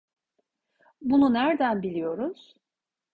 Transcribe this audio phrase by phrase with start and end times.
[1.01, 2.55] Bunu nereden biliyoruz?